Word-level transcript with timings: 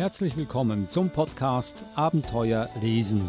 Herzlich 0.00 0.34
willkommen 0.34 0.88
zum 0.88 1.10
Podcast 1.10 1.84
Abenteuer 1.94 2.70
lesen. 2.80 3.20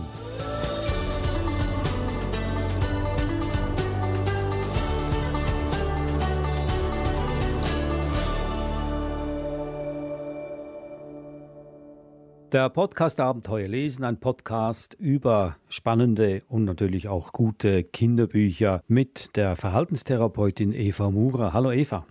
Der 12.53 12.69
Podcast 12.69 13.19
Abenteuer 13.19 13.67
lesen, 13.67 14.05
ein 14.05 14.21
Podcast 14.21 14.93
über 14.93 15.57
spannende 15.67 16.39
und 16.47 16.63
natürlich 16.63 17.09
auch 17.09 17.33
gute 17.33 17.83
Kinderbücher 17.83 18.81
mit 18.87 19.35
der 19.35 19.57
Verhaltenstherapeutin 19.57 20.71
Eva 20.71 21.11
Murer. 21.11 21.51
Hallo 21.51 21.73
Eva. 21.73 22.07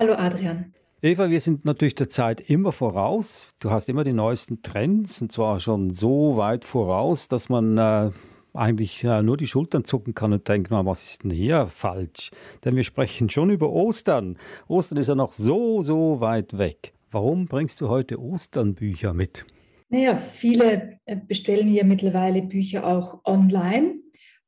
Hallo 0.00 0.14
Adrian. 0.14 0.74
Eva, 1.02 1.30
wir 1.30 1.40
sind 1.40 1.64
natürlich 1.64 1.94
der 1.94 2.10
Zeit 2.10 2.42
immer 2.42 2.72
voraus. 2.72 3.54
Du 3.58 3.70
hast 3.70 3.88
immer 3.88 4.04
die 4.04 4.12
neuesten 4.12 4.60
Trends 4.60 5.22
und 5.22 5.32
zwar 5.32 5.58
schon 5.58 5.94
so 5.94 6.36
weit 6.36 6.66
voraus, 6.66 7.26
dass 7.26 7.48
man 7.48 7.78
äh, 7.78 8.10
eigentlich 8.52 9.02
äh, 9.02 9.22
nur 9.22 9.38
die 9.38 9.46
Schultern 9.46 9.86
zucken 9.86 10.14
kann 10.14 10.34
und 10.34 10.46
denkt, 10.46 10.70
was 10.70 11.10
ist 11.10 11.24
denn 11.24 11.30
hier 11.30 11.64
falsch? 11.68 12.32
Denn 12.66 12.76
wir 12.76 12.84
sprechen 12.84 13.30
schon 13.30 13.48
über 13.48 13.70
Ostern. 13.70 14.36
Ostern 14.68 14.98
ist 14.98 15.08
ja 15.08 15.14
noch 15.14 15.32
so, 15.32 15.80
so 15.80 16.20
weit 16.20 16.58
weg. 16.58 16.92
Warum 17.10 17.46
bringst 17.46 17.80
du 17.80 17.88
heute 17.88 18.20
Osternbücher 18.20 19.14
mit? 19.14 19.46
Naja, 19.88 20.18
viele 20.18 20.98
äh, 21.06 21.16
bestellen 21.16 21.68
ja 21.68 21.82
mittlerweile 21.82 22.42
Bücher 22.42 22.86
auch 22.86 23.24
online. 23.24 23.94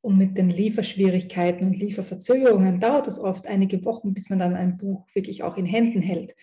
Und 0.03 0.17
mit 0.17 0.37
den 0.37 0.49
Lieferschwierigkeiten 0.49 1.65
und 1.65 1.77
Lieferverzögerungen 1.77 2.81
dauert 2.81 3.07
es 3.07 3.19
oft 3.19 3.47
einige 3.47 3.85
Wochen, 3.85 4.13
bis 4.13 4.29
man 4.29 4.37
dann 4.37 4.53
ein 4.53 4.77
Buch 4.77 5.07
wirklich 5.13 5.43
auch 5.43 5.55
in 5.55 5.65
Händen 5.65 6.01
hält. 6.01 6.35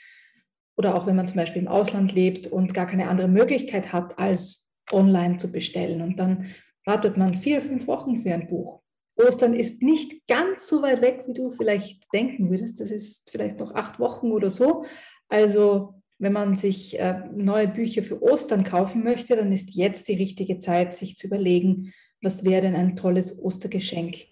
Oder 0.79 0.95
auch 0.95 1.07
wenn 1.07 1.17
man 1.17 1.29
zum 1.29 1.37
Beispiel 1.37 1.61
im 1.61 1.69
Ausland 1.69 2.15
lebt 2.15 2.47
und 2.47 2.73
gar 2.73 2.87
keine 2.87 3.09
andere 3.09 3.29
Möglichkeit 3.29 3.93
hat, 3.93 4.19
als 4.19 4.67
online 4.91 5.37
zu 5.37 5.53
bestellen. 5.53 6.01
Und 6.01 6.19
dann 6.19 6.47
wartet 6.87 7.19
man 7.19 7.35
vier, 7.35 7.61
fünf 7.61 7.87
Wochen 7.87 8.17
für 8.17 8.33
ein 8.33 8.49
Buch. 8.49 8.81
Ostern 9.17 9.53
ist 9.53 9.83
nicht 9.83 10.27
ganz 10.27 10.67
so 10.67 10.81
weit 10.81 11.03
weg, 11.03 11.25
wie 11.27 11.35
du 11.35 11.51
vielleicht 11.51 12.11
denken 12.15 12.51
würdest. 12.51 12.81
Das 12.81 12.91
ist 12.91 13.31
vielleicht 13.31 13.59
noch 13.59 13.75
acht 13.75 14.01
Wochen 14.01 14.33
oder 14.33 14.49
so. 14.49 14.87
Also 15.29 16.03
wenn 16.19 16.33
man 16.33 16.57
sich 16.57 16.99
äh, 16.99 17.25
neue 17.31 17.69
Bücher 17.69 18.03
für 18.03 18.23
Ostern 18.23 18.65
kaufen 18.65 19.05
möchte, 19.05 19.37
dann 19.37 19.53
ist 19.53 19.75
jetzt 19.75 20.09
die 20.09 20.15
richtige 20.15 20.61
Zeit, 20.61 20.95
sich 20.95 21.19
zu 21.19 21.27
überlegen, 21.27 21.93
was 22.23 22.45
wäre 22.45 22.63
denn 22.63 22.75
ein 22.75 22.97
tolles 22.97 23.39
Ostergeschenk? 23.39 24.27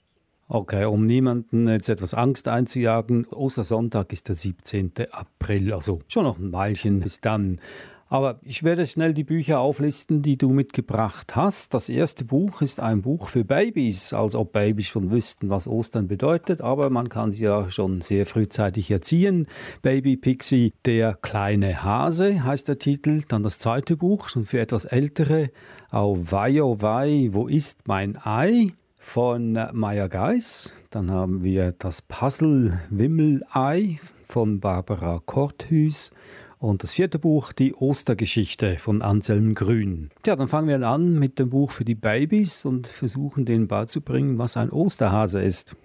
Okay, 0.51 0.87
um 0.87 1.05
niemanden 1.05 1.69
jetzt 1.69 1.91
etwas 1.91 2.15
Angst 2.15 2.49
einzujagen, 2.49 3.27
Ostersonntag 3.27 4.13
ist 4.13 4.29
der 4.29 4.35
17. 4.35 4.93
April, 5.11 5.75
also 5.75 6.01
schon 6.09 6.25
noch 6.25 6.39
ein 6.39 6.53
Weilchen 6.53 7.01
bis 7.01 7.21
dann. 7.21 7.61
Aber 8.09 8.39
ich 8.43 8.63
werde 8.63 8.87
schnell 8.87 9.13
die 9.13 9.25
Bücher 9.25 9.61
auflisten, 9.61 10.23
die 10.23 10.37
du 10.37 10.51
mitgebracht 10.51 11.37
hast. 11.37 11.75
Das 11.75 11.89
erste 11.89 12.25
Buch 12.25 12.63
ist 12.63 12.81
ein 12.81 13.03
Buch 13.03 13.29
für 13.29 13.45
Babys, 13.45 14.13
als 14.13 14.35
ob 14.35 14.53
Babys 14.53 14.87
schon 14.87 15.11
wüssten, 15.11 15.51
was 15.51 15.69
Ostern 15.69 16.09
bedeutet, 16.09 16.63
aber 16.63 16.89
man 16.89 17.09
kann 17.11 17.33
sie 17.33 17.45
ja 17.45 17.71
schon 17.71 18.01
sehr 18.01 18.25
frühzeitig 18.25 18.91
erziehen. 18.91 19.47
Baby 19.83 20.17
Pixie, 20.17 20.73
der 20.87 21.15
kleine 21.15 21.83
Hase 21.83 22.45
heißt 22.45 22.69
der 22.69 22.79
Titel. 22.79 23.23
Dann 23.29 23.43
das 23.43 23.59
zweite 23.59 23.97
Buch, 23.97 24.29
schon 24.29 24.45
für 24.45 24.61
etwas 24.61 24.87
ältere, 24.87 25.51
Au 25.91 26.19
wei, 26.19 26.63
oh 26.63 26.81
wei, 26.81 27.29
wo 27.33 27.47
ist 27.47 27.89
mein 27.89 28.19
Ei? 28.23 28.73
von 29.09 29.59
Maya 29.73 30.07
Geis. 30.09 30.73
Dann 30.91 31.11
haben 31.11 31.43
wir 31.43 31.73
das 31.79 32.03
Puzzle 32.03 32.79
Wimmelei 32.91 33.99
von 34.27 34.61
Barbara 34.61 35.23
Korthüs 35.25 36.11
und 36.59 36.83
das 36.83 36.95
vierte 36.95 37.19
Buch, 37.19 37.53
die 37.53 37.75
Ostergeschichte 37.75 38.79
von 38.79 39.03
Anselm 39.03 39.55
Grün. 39.55 40.11
Ja, 40.27 40.37
dann 40.37 40.49
fangen 40.49 40.69
wir 40.69 40.87
an 40.87 41.19
mit 41.19 41.39
dem 41.39 41.51
Buch 41.51 41.71
für 41.71 41.85
die 41.85 41.95
Babys 41.95 42.65
und 42.65 42.87
versuchen 42.87 43.45
denen 43.45 43.69
beizubringen, 43.69 44.39
was 44.39 44.57
ein 44.57 44.71
Osterhase 44.71 45.41
ist. 45.41 45.77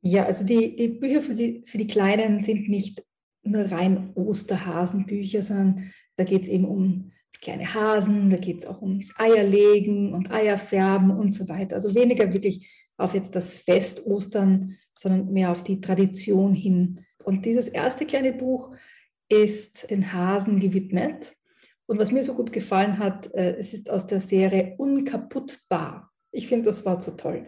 Ja, 0.00 0.24
also 0.24 0.44
die, 0.44 0.76
die 0.76 0.88
Bücher 0.88 1.22
für 1.22 1.34
die, 1.34 1.62
für 1.66 1.78
die 1.78 1.86
Kleinen 1.86 2.40
sind 2.40 2.68
nicht 2.68 3.02
nur 3.42 3.70
rein 3.70 4.10
Osterhasenbücher, 4.14 5.42
sondern 5.42 5.92
da 6.16 6.24
geht 6.24 6.42
es 6.42 6.48
eben 6.48 6.64
um 6.64 7.12
kleine 7.40 7.74
Hasen, 7.74 8.30
da 8.30 8.38
geht 8.38 8.60
es 8.60 8.66
auch 8.66 8.80
ums 8.80 9.12
Eierlegen 9.18 10.14
und 10.14 10.30
Eierfärben 10.30 11.10
und 11.10 11.32
so 11.32 11.48
weiter. 11.48 11.76
Also 11.76 11.94
weniger 11.94 12.32
wirklich 12.32 12.70
auf 12.96 13.14
jetzt 13.14 13.34
das 13.34 13.54
Fest 13.54 14.06
Ostern, 14.06 14.76
sondern 14.96 15.32
mehr 15.32 15.50
auf 15.50 15.62
die 15.62 15.80
Tradition 15.80 16.54
hin. 16.54 17.00
Und 17.24 17.44
dieses 17.44 17.68
erste 17.68 18.06
kleine 18.06 18.32
Buch 18.32 18.74
ist 19.42 19.90
den 19.90 20.12
Hasen 20.12 20.60
gewidmet. 20.60 21.34
Und 21.86 21.98
was 21.98 22.12
mir 22.12 22.22
so 22.22 22.34
gut 22.34 22.52
gefallen 22.52 22.98
hat, 22.98 23.32
äh, 23.34 23.56
es 23.56 23.74
ist 23.74 23.90
aus 23.90 24.06
der 24.06 24.20
Serie 24.20 24.74
Unkaputtbar. 24.78 26.10
Ich 26.32 26.48
finde 26.48 26.66
das 26.66 26.84
Wort 26.84 27.02
so 27.02 27.12
toll, 27.12 27.46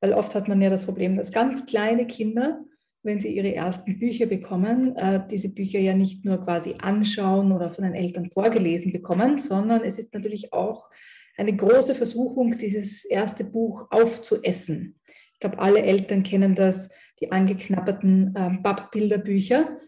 weil 0.00 0.14
oft 0.14 0.34
hat 0.34 0.48
man 0.48 0.60
ja 0.60 0.70
das 0.70 0.84
Problem, 0.84 1.16
dass 1.16 1.32
ganz 1.32 1.66
kleine 1.66 2.06
Kinder, 2.06 2.64
wenn 3.02 3.20
sie 3.20 3.28
ihre 3.28 3.54
ersten 3.54 3.98
Bücher 3.98 4.26
bekommen, 4.26 4.96
äh, 4.96 5.20
diese 5.30 5.50
Bücher 5.50 5.78
ja 5.78 5.94
nicht 5.94 6.24
nur 6.24 6.38
quasi 6.38 6.76
anschauen 6.80 7.52
oder 7.52 7.70
von 7.70 7.84
den 7.84 7.94
Eltern 7.94 8.30
vorgelesen 8.30 8.92
bekommen, 8.92 9.38
sondern 9.38 9.84
es 9.84 9.98
ist 9.98 10.14
natürlich 10.14 10.52
auch 10.52 10.90
eine 11.36 11.54
große 11.54 11.94
Versuchung, 11.94 12.56
dieses 12.56 13.04
erste 13.04 13.44
Buch 13.44 13.86
aufzuessen. 13.90 14.98
Ich 15.34 15.40
glaube, 15.40 15.58
alle 15.58 15.82
Eltern 15.82 16.22
kennen 16.22 16.54
das, 16.54 16.88
die 17.20 17.30
angeknapperten 17.30 18.34
äh, 18.34 18.62
Pappbilderbücher. 18.62 19.78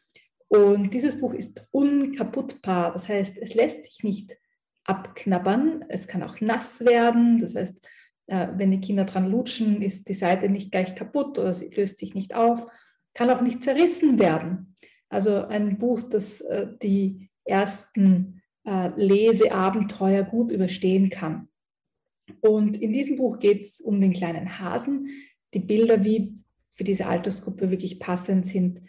Und 0.48 0.94
dieses 0.94 1.18
Buch 1.18 1.34
ist 1.34 1.66
unkaputtbar. 1.70 2.92
Das 2.92 3.08
heißt, 3.08 3.36
es 3.38 3.54
lässt 3.54 3.84
sich 3.84 4.04
nicht 4.04 4.36
abknabbern. 4.84 5.84
Es 5.88 6.06
kann 6.06 6.22
auch 6.22 6.40
nass 6.40 6.80
werden. 6.80 7.38
Das 7.38 7.54
heißt, 7.54 7.86
äh, 8.28 8.48
wenn 8.56 8.70
die 8.70 8.80
Kinder 8.80 9.04
dran 9.04 9.30
lutschen, 9.30 9.82
ist 9.82 10.08
die 10.08 10.14
Seite 10.14 10.48
nicht 10.48 10.70
gleich 10.70 10.94
kaputt 10.94 11.38
oder 11.38 11.52
sie 11.54 11.68
löst 11.68 11.98
sich 11.98 12.14
nicht 12.14 12.34
auf. 12.34 12.66
Kann 13.14 13.30
auch 13.30 13.40
nicht 13.40 13.64
zerrissen 13.64 14.18
werden. 14.18 14.74
Also 15.08 15.46
ein 15.46 15.78
Buch, 15.78 16.02
das 16.02 16.40
äh, 16.42 16.68
die 16.82 17.28
ersten 17.44 18.42
äh, 18.64 18.90
Leseabenteuer 18.96 20.24
gut 20.24 20.50
überstehen 20.50 21.10
kann. 21.10 21.48
Und 22.40 22.76
in 22.76 22.92
diesem 22.92 23.16
Buch 23.16 23.38
geht 23.38 23.62
es 23.62 23.80
um 23.80 24.00
den 24.00 24.12
kleinen 24.12 24.58
Hasen. 24.58 25.08
Die 25.54 25.60
Bilder, 25.60 26.04
wie 26.04 26.34
für 26.70 26.84
diese 26.84 27.06
Altersgruppe 27.06 27.70
wirklich 27.70 28.00
passend 28.00 28.48
sind, 28.48 28.80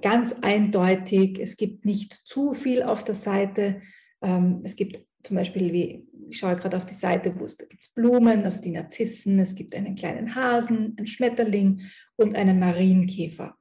ganz 0.00 0.34
eindeutig. 0.42 1.38
Es 1.38 1.56
gibt 1.56 1.84
nicht 1.84 2.12
zu 2.12 2.54
viel 2.54 2.82
auf 2.82 3.04
der 3.04 3.14
Seite. 3.14 3.80
Ähm, 4.22 4.62
es 4.64 4.76
gibt 4.76 5.04
zum 5.22 5.36
Beispiel, 5.36 5.72
wie 5.72 6.08
ich 6.30 6.38
schaue 6.38 6.56
gerade 6.56 6.76
auf 6.76 6.86
die 6.86 6.94
Seite, 6.94 7.38
wo 7.38 7.44
es 7.44 7.56
da 7.56 7.64
gibt 7.64 7.94
Blumen, 7.94 8.44
also 8.44 8.60
die 8.60 8.70
Narzissen, 8.70 9.38
es 9.38 9.54
gibt 9.54 9.74
einen 9.74 9.94
kleinen 9.94 10.34
Hasen, 10.34 10.94
einen 10.96 11.06
Schmetterling 11.06 11.82
und 12.16 12.34
einen 12.34 12.58
Marienkäfer. 12.58 13.56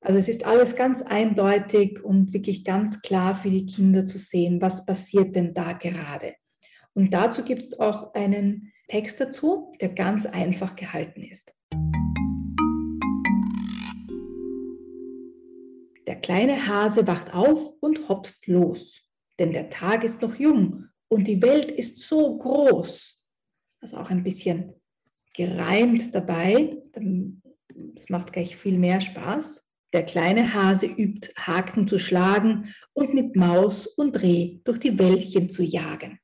Also 0.00 0.18
es 0.18 0.28
ist 0.28 0.44
alles 0.44 0.74
ganz 0.74 1.00
eindeutig 1.00 2.02
und 2.02 2.32
wirklich 2.32 2.64
ganz 2.64 3.02
klar 3.02 3.36
für 3.36 3.50
die 3.50 3.66
Kinder 3.66 4.04
zu 4.06 4.18
sehen, 4.18 4.60
was 4.60 4.84
passiert 4.84 5.36
denn 5.36 5.54
da 5.54 5.74
gerade. 5.74 6.34
Und 6.92 7.14
dazu 7.14 7.44
gibt 7.44 7.62
es 7.62 7.78
auch 7.78 8.12
einen 8.14 8.72
Text 8.88 9.20
dazu, 9.20 9.72
der 9.80 9.90
ganz 9.90 10.26
einfach 10.26 10.74
gehalten 10.74 11.22
ist. 11.22 11.54
Kleine 16.22 16.66
Hase 16.66 17.06
wacht 17.06 17.34
auf 17.34 17.74
und 17.80 18.08
hopst 18.08 18.46
los, 18.46 19.02
denn 19.38 19.52
der 19.52 19.70
Tag 19.70 20.04
ist 20.04 20.22
noch 20.22 20.36
jung 20.36 20.86
und 21.08 21.28
die 21.28 21.42
Welt 21.42 21.70
ist 21.70 21.98
so 21.98 22.38
groß. 22.38 23.22
Also 23.80 23.96
auch 23.96 24.10
ein 24.10 24.22
bisschen 24.22 24.74
gereimt 25.34 26.14
dabei. 26.14 26.78
Das 27.68 28.08
macht 28.08 28.32
gleich 28.32 28.56
viel 28.56 28.78
mehr 28.78 29.00
Spaß. 29.00 29.66
Der 29.92 30.04
kleine 30.04 30.54
Hase 30.54 30.86
übt, 30.86 31.32
Haken 31.36 31.86
zu 31.86 31.98
schlagen 31.98 32.74
und 32.94 33.12
mit 33.12 33.36
Maus 33.36 33.86
und 33.86 34.22
Reh 34.22 34.60
durch 34.64 34.78
die 34.78 34.98
Wäldchen 34.98 35.50
zu 35.50 35.62
jagen. 35.62 36.18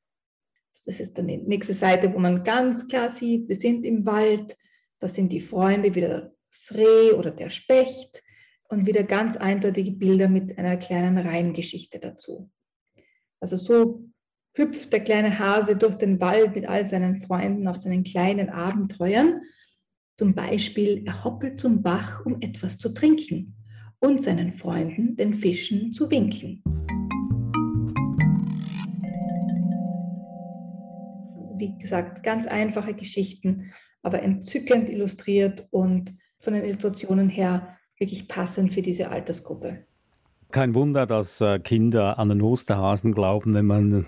Das 0.85 0.99
ist 0.99 1.17
dann 1.17 1.27
die 1.27 1.37
nächste 1.37 1.73
Seite, 1.73 2.11
wo 2.13 2.19
man 2.19 2.43
ganz 2.43 2.87
klar 2.87 3.09
sieht, 3.09 3.47
wir 3.47 3.55
sind 3.55 3.85
im 3.85 4.05
Wald, 4.05 4.57
das 4.97 5.13
sind 5.13 5.31
die 5.31 5.41
Freunde, 5.41 5.93
wieder 5.93 6.33
das 6.49 6.75
Reh 6.75 7.11
oder 7.11 7.31
der 7.31 7.49
Specht 7.49 8.23
und 8.69 8.85
wieder 8.87 9.03
ganz 9.03 9.35
eindeutige 9.35 9.91
Bilder 9.91 10.29
mit 10.29 10.57
einer 10.57 10.77
kleinen 10.77 11.17
Reimgeschichte 11.17 11.99
dazu. 11.99 12.49
Also 13.39 13.55
so 13.55 14.05
hüpft 14.55 14.93
der 14.93 14.99
kleine 15.01 15.39
Hase 15.39 15.75
durch 15.75 15.95
den 15.95 16.19
Wald 16.19 16.55
mit 16.55 16.67
all 16.67 16.87
seinen 16.87 17.19
Freunden 17.21 17.67
auf 17.67 17.77
seinen 17.77 18.03
kleinen 18.03 18.49
Abenteuern. 18.49 19.41
Zum 20.17 20.35
Beispiel, 20.35 21.03
er 21.05 21.23
hoppelt 21.23 21.59
zum 21.59 21.81
Bach, 21.81 22.25
um 22.25 22.41
etwas 22.41 22.77
zu 22.77 22.89
trinken 22.89 23.55
und 23.99 24.23
seinen 24.23 24.53
Freunden, 24.53 25.15
den 25.15 25.33
Fischen, 25.33 25.93
zu 25.93 26.11
winken. 26.11 26.61
Wie 31.57 31.77
gesagt, 31.77 32.23
ganz 32.23 32.45
einfache 32.45 32.93
Geschichten, 32.93 33.73
aber 34.03 34.21
entzückend 34.21 34.89
illustriert 34.89 35.67
und 35.71 36.13
von 36.39 36.53
den 36.53 36.63
Illustrationen 36.63 37.27
her 37.29 37.78
wirklich 37.99 38.27
passend 38.27 38.73
für 38.73 38.81
diese 38.81 39.09
Altersgruppe. 39.09 39.79
Kein 40.51 40.73
Wunder, 40.73 41.05
dass 41.05 41.41
äh, 41.41 41.59
Kinder 41.59 42.17
an 42.17 42.29
den 42.29 42.41
Osterhasen 42.41 43.13
glauben, 43.13 43.53
wenn 43.53 43.67
man 43.67 44.07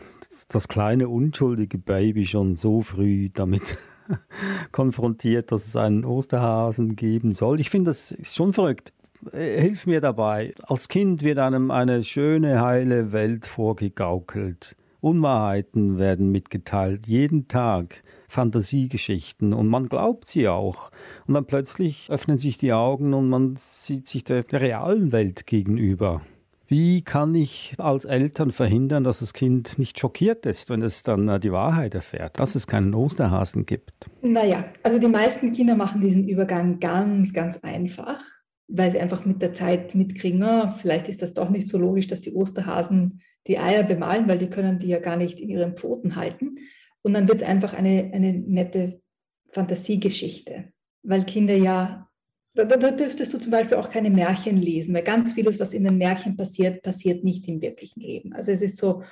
das 0.50 0.68
kleine 0.68 1.08
unschuldige 1.08 1.78
Baby 1.78 2.26
schon 2.26 2.56
so 2.56 2.82
früh 2.82 3.30
damit 3.30 3.78
konfrontiert, 4.72 5.52
dass 5.52 5.68
es 5.68 5.76
einen 5.76 6.04
Osterhasen 6.04 6.96
geben 6.96 7.32
soll. 7.32 7.60
Ich 7.60 7.70
finde, 7.70 7.92
das 7.92 8.12
ist 8.12 8.36
schon 8.36 8.54
verrückt. 8.54 8.92
Äh, 9.32 9.62
hilf 9.62 9.86
mir 9.86 10.02
dabei. 10.02 10.56
Als 10.64 10.88
Kind 10.88 11.22
wird 11.22 11.38
einem 11.38 11.70
eine 11.70 12.04
schöne, 12.04 12.62
heile 12.62 13.12
Welt 13.12 13.46
vorgegaukelt. 13.46 14.76
Unwahrheiten 15.02 15.98
werden 15.98 16.32
mitgeteilt, 16.32 17.08
jeden 17.08 17.48
Tag. 17.48 18.04
Fantasiegeschichten 18.30 19.52
und 19.54 19.68
man 19.68 19.90
glaubt 19.90 20.28
sie 20.28 20.48
auch. 20.48 20.92
Und 21.28 21.34
dann 21.34 21.46
plötzlich 21.46 22.08
öffnen 22.10 22.38
sich 22.38 22.58
die 22.58 22.72
Augen 22.72 23.14
und 23.14 23.28
man 23.28 23.56
sieht 23.58 24.08
sich 24.08 24.24
der, 24.24 24.46
realen 24.52 25.12
Welt 25.12 25.46
gegenüber. 25.46 26.22
Wie 26.68 27.02
kann 27.02 27.36
ich 27.36 27.74
als 27.80 28.06
Eltern 28.06 28.52
verhindern, 28.52 29.04
dass 29.04 29.20
das 29.20 29.34
Kind 29.34 29.78
nicht 29.78 30.00
schockiert 30.00 30.46
ist, 30.46 30.70
wenn 30.70 30.82
es 30.82 31.04
dann 31.04 31.28
äh, 31.28 31.38
die 31.38 31.52
Wahrheit 31.52 31.94
erfährt, 31.96 32.40
dass 32.40 32.56
es 32.56 32.66
keinen 32.66 32.94
Osterhasen 32.94 33.66
gibt? 33.66 34.10
Naja, 34.22 34.64
also 34.82 34.98
die 34.98 35.10
meisten 35.10 35.52
Kinder 35.52 35.76
machen 35.76 36.00
diesen 36.00 36.30
Übergang 36.30 36.80
ganz, 36.80 37.34
ganz 37.34 37.58
einfach, 37.58 38.24
weil 38.70 38.90
sie 38.90 39.02
einfach 39.02 39.26
mit 39.26 39.42
der 39.42 39.52
Zeit 39.52 39.96
mitkriegen, 39.96 40.44
oh, 40.44 40.72
vielleicht 40.80 41.10
ist 41.10 41.22
das 41.22 41.34
doch 41.34 41.50
nicht 41.50 41.68
so 41.68 41.78
logisch, 41.78 42.08
dass 42.08 42.22
die 42.22 42.34
Osterhasen 42.34 43.20
die 43.48 43.58
Eier 43.58 43.84
bemalen, 43.84 44.28
weil 44.28 44.38
die 44.38 44.50
können 44.50 44.80
die 44.80 44.88
ja 44.88 45.00
gar 45.00 45.18
nicht 45.18 45.40
in 45.40 45.50
ihren 45.50 45.76
Pfoten 45.76 46.16
halten. 46.16 46.60
Und 47.02 47.14
dann 47.14 47.28
wird 47.28 47.42
es 47.42 47.48
einfach 47.48 47.74
eine, 47.74 48.12
eine 48.14 48.34
nette 48.34 49.02
Fantasiegeschichte, 49.50 50.72
weil 51.04 51.24
Kinder 51.26 51.56
ja 51.56 52.08
da, 52.54 52.66
da, 52.66 52.92
dürftest 52.92 53.34
du 53.34 53.38
zum 53.38 53.52
Beispiel 53.52 53.78
auch 53.78 53.90
keine 53.90 54.10
Märchen 54.10 54.58
lesen, 54.58 54.94
weil 54.94 55.04
ganz 55.04 55.32
vieles, 55.34 55.60
was 55.60 55.74
in 55.74 55.86
den 55.86 55.98
Märchen 55.98 56.36
passiert, 56.36 56.82
passiert 56.82 57.24
nicht 57.24 57.48
im 57.48 57.62
wirklichen 57.62 58.02
Leben. 58.02 58.34
Also 58.34 58.52
es 58.52 58.62
ist 58.62 58.78
so, 58.78 59.04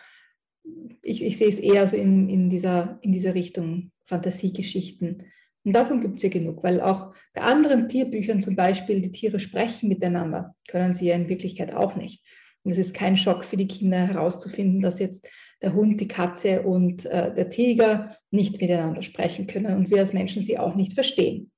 ich, 1.01 1.23
ich 1.23 1.37
sehe 1.37 1.47
es 1.47 1.59
eher 1.59 1.87
so 1.87 1.95
in, 1.95 2.27
in, 2.27 2.49
dieser, 2.49 2.99
in 3.01 3.13
dieser 3.13 3.35
Richtung 3.35 3.91
Fantasiegeschichten. 4.05 5.23
Und 5.63 5.73
davon 5.73 6.01
gibt 6.01 6.17
es 6.17 6.23
ja 6.23 6.29
genug, 6.29 6.63
weil 6.63 6.81
auch 6.81 7.13
bei 7.33 7.41
anderen 7.41 7.87
Tierbüchern 7.87 8.41
zum 8.41 8.55
Beispiel 8.55 9.01
die 9.01 9.11
Tiere 9.11 9.39
sprechen 9.39 9.87
miteinander, 9.87 10.55
können 10.67 10.93
sie 10.93 11.07
ja 11.07 11.15
in 11.15 11.29
Wirklichkeit 11.29 11.73
auch 11.73 11.95
nicht. 11.95 12.25
Und 12.63 12.71
es 12.71 12.77
ist 12.77 12.93
kein 12.93 13.17
Schock 13.17 13.45
für 13.45 13.57
die 13.57 13.67
Kinder 13.67 14.07
herauszufinden, 14.07 14.81
dass 14.81 14.99
jetzt 14.99 15.27
der 15.61 15.73
Hund, 15.73 15.99
die 15.99 16.07
Katze 16.07 16.61
und 16.63 17.05
äh, 17.05 17.33
der 17.33 17.49
Tiger 17.49 18.15
nicht 18.31 18.59
miteinander 18.61 19.03
sprechen 19.03 19.47
können 19.47 19.75
und 19.77 19.89
wir 19.89 19.99
als 19.99 20.13
Menschen 20.13 20.41
sie 20.41 20.57
auch 20.57 20.75
nicht 20.75 20.93
verstehen. 20.93 21.51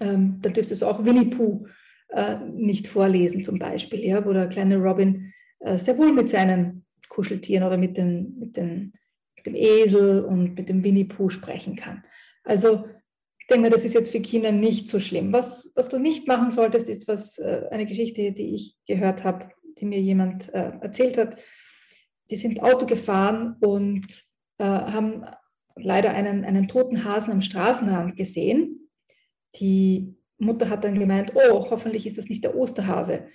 Ähm, 0.00 0.38
da 0.40 0.50
dürftest 0.50 0.82
du 0.82 0.86
auch 0.86 1.04
Winnie 1.04 1.30
Pooh 1.30 1.66
äh, 2.10 2.36
nicht 2.46 2.88
vorlesen 2.88 3.44
zum 3.44 3.58
Beispiel, 3.58 4.04
ja, 4.04 4.24
wo 4.24 4.32
der 4.32 4.48
kleine 4.48 4.76
Robin 4.76 5.32
äh, 5.60 5.78
sehr 5.78 5.98
wohl 5.98 6.12
mit 6.12 6.28
seinen 6.28 6.84
Kuscheltieren 7.08 7.64
oder 7.64 7.76
mit, 7.76 7.96
den, 7.96 8.38
mit, 8.38 8.56
den, 8.56 8.92
mit 9.36 9.46
dem 9.46 9.54
Esel 9.54 10.24
und 10.24 10.54
mit 10.56 10.68
dem 10.68 10.84
Winnie 10.84 11.04
Pooh 11.04 11.28
sprechen 11.28 11.76
kann. 11.76 12.02
Also 12.44 12.86
ich 13.38 13.46
denke 13.48 13.62
mir, 13.62 13.70
das 13.70 13.84
ist 13.84 13.94
jetzt 13.94 14.12
für 14.12 14.20
Kinder 14.20 14.52
nicht 14.52 14.88
so 14.88 15.00
schlimm. 15.00 15.32
Was, 15.32 15.72
was 15.74 15.88
du 15.88 15.98
nicht 15.98 16.28
machen 16.28 16.52
solltest, 16.52 16.88
ist 16.88 17.08
was 17.08 17.36
äh, 17.38 17.66
eine 17.70 17.86
Geschichte, 17.86 18.32
die 18.32 18.54
ich 18.54 18.76
gehört 18.86 19.24
habe, 19.24 19.50
die 19.78 19.86
mir 19.86 20.00
jemand 20.00 20.52
äh, 20.54 20.72
erzählt 20.80 21.18
hat. 21.18 21.42
Die 22.30 22.36
sind 22.36 22.62
Auto 22.62 22.86
gefahren 22.86 23.56
und 23.60 24.06
äh, 24.58 24.64
haben 24.64 25.24
leider 25.76 26.10
einen, 26.10 26.44
einen 26.44 26.68
toten 26.68 27.04
Hasen 27.04 27.32
am 27.32 27.42
Straßenrand 27.42 28.16
gesehen 28.16 28.80
die 29.56 30.14
Mutter 30.38 30.68
hat 30.70 30.84
dann 30.84 30.98
gemeint, 30.98 31.32
oh, 31.34 31.70
hoffentlich 31.70 32.06
ist 32.06 32.18
das 32.18 32.26
nicht 32.26 32.44
der 32.44 32.56
Osterhase. 32.56 33.26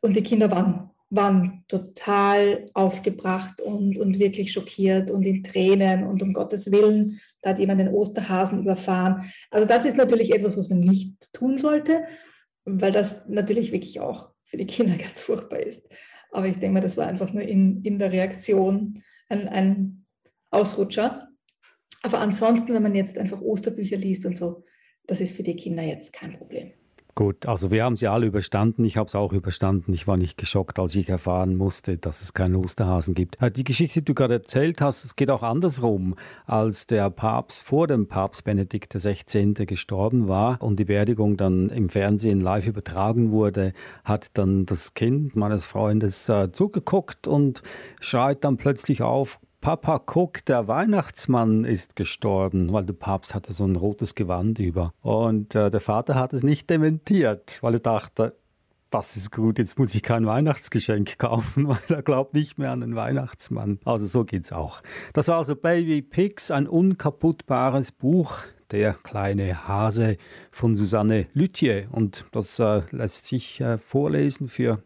Und 0.00 0.16
die 0.16 0.22
Kinder 0.22 0.50
waren, 0.50 0.90
waren 1.10 1.64
total 1.68 2.66
aufgebracht 2.74 3.60
und, 3.60 3.98
und 3.98 4.18
wirklich 4.18 4.52
schockiert 4.52 5.10
und 5.10 5.24
in 5.24 5.44
Tränen 5.44 6.04
und 6.04 6.22
um 6.22 6.32
Gottes 6.32 6.72
Willen, 6.72 7.20
da 7.42 7.50
hat 7.50 7.58
jemand 7.58 7.80
den 7.80 7.88
Osterhasen 7.88 8.62
überfahren. 8.62 9.30
Also 9.50 9.66
das 9.66 9.84
ist 9.84 9.96
natürlich 9.96 10.34
etwas, 10.34 10.56
was 10.56 10.68
man 10.68 10.80
nicht 10.80 11.32
tun 11.32 11.58
sollte, 11.58 12.04
weil 12.64 12.92
das 12.92 13.28
natürlich 13.28 13.70
wirklich 13.70 14.00
auch 14.00 14.31
für 14.52 14.58
die 14.58 14.66
Kinder 14.66 14.96
ganz 14.98 15.22
furchtbar 15.22 15.60
ist. 15.60 15.88
Aber 16.30 16.46
ich 16.46 16.58
denke 16.58 16.74
mal, 16.74 16.80
das 16.80 16.96
war 16.96 17.06
einfach 17.06 17.32
nur 17.32 17.42
in, 17.42 17.82
in 17.82 17.98
der 17.98 18.12
Reaktion 18.12 19.02
ein, 19.28 19.48
ein 19.48 20.06
Ausrutscher. 20.50 21.28
Aber 22.02 22.20
ansonsten, 22.20 22.74
wenn 22.74 22.82
man 22.82 22.94
jetzt 22.94 23.18
einfach 23.18 23.40
Osterbücher 23.40 23.96
liest 23.96 24.26
und 24.26 24.36
so, 24.36 24.64
das 25.06 25.20
ist 25.20 25.34
für 25.34 25.42
die 25.42 25.56
Kinder 25.56 25.82
jetzt 25.82 26.12
kein 26.12 26.36
Problem. 26.36 26.72
Gut, 27.14 27.44
also 27.46 27.70
wir 27.70 27.84
haben 27.84 27.94
sie 27.94 28.08
alle 28.08 28.24
überstanden. 28.24 28.86
Ich 28.86 28.96
habe 28.96 29.06
es 29.06 29.14
auch 29.14 29.34
überstanden. 29.34 29.92
Ich 29.92 30.06
war 30.06 30.16
nicht 30.16 30.38
geschockt, 30.38 30.78
als 30.78 30.94
ich 30.94 31.10
erfahren 31.10 31.56
musste, 31.56 31.98
dass 31.98 32.22
es 32.22 32.32
keinen 32.32 32.56
Osterhasen 32.56 33.14
gibt. 33.14 33.40
Äh, 33.42 33.50
die 33.50 33.64
Geschichte, 33.64 34.00
die 34.00 34.06
du 34.06 34.14
gerade 34.14 34.34
erzählt 34.34 34.80
hast, 34.80 35.04
es 35.04 35.14
geht 35.14 35.30
auch 35.30 35.42
andersrum. 35.42 36.14
Als 36.46 36.86
der 36.86 37.10
Papst 37.10 37.62
vor 37.64 37.86
dem 37.86 38.08
Papst 38.08 38.44
Benedikt 38.44 38.94
XVI. 38.94 39.66
gestorben 39.66 40.26
war 40.26 40.62
und 40.62 40.80
die 40.80 40.86
Beerdigung 40.86 41.36
dann 41.36 41.68
im 41.68 41.90
Fernsehen 41.90 42.40
live 42.40 42.66
übertragen 42.66 43.30
wurde, 43.30 43.74
hat 44.04 44.38
dann 44.38 44.64
das 44.64 44.94
Kind 44.94 45.36
meines 45.36 45.66
Freundes 45.66 46.30
äh, 46.30 46.50
zugeguckt 46.50 47.28
und 47.28 47.62
schreit 48.00 48.42
dann 48.42 48.56
plötzlich 48.56 49.02
auf, 49.02 49.38
Papa, 49.62 50.02
guck, 50.04 50.44
der 50.46 50.66
Weihnachtsmann 50.66 51.64
ist 51.64 51.94
gestorben, 51.94 52.72
weil 52.72 52.84
der 52.84 52.94
Papst 52.94 53.32
hatte 53.32 53.52
so 53.52 53.62
ein 53.64 53.76
rotes 53.76 54.16
Gewand 54.16 54.58
über. 54.58 54.92
Und 55.02 55.54
äh, 55.54 55.70
der 55.70 55.80
Vater 55.80 56.16
hat 56.16 56.32
es 56.32 56.42
nicht 56.42 56.68
dementiert, 56.68 57.58
weil 57.62 57.74
er 57.74 57.80
dachte, 57.80 58.36
das 58.90 59.16
ist 59.16 59.30
gut, 59.30 59.58
jetzt 59.58 59.78
muss 59.78 59.94
ich 59.94 60.02
kein 60.02 60.26
Weihnachtsgeschenk 60.26 61.16
kaufen, 61.18 61.68
weil 61.68 61.78
er 61.88 62.02
glaubt 62.02 62.34
nicht 62.34 62.58
mehr 62.58 62.72
an 62.72 62.80
den 62.80 62.96
Weihnachtsmann. 62.96 63.78
Also 63.84 64.06
so 64.06 64.24
geht's 64.24 64.50
auch. 64.50 64.82
Das 65.12 65.28
war 65.28 65.38
also 65.38 65.54
Baby 65.54 66.02
Pigs, 66.02 66.50
ein 66.50 66.66
unkaputtbares 66.66 67.92
Buch. 67.92 68.38
Der 68.72 68.94
kleine 68.94 69.68
Hase 69.68 70.16
von 70.50 70.74
Susanne 70.74 71.28
Lütje. 71.34 71.86
Und 71.92 72.24
das 72.32 72.58
äh, 72.58 72.80
lässt 72.90 73.26
sich 73.26 73.60
äh, 73.60 73.78
vorlesen 73.78 74.48
für 74.48 74.82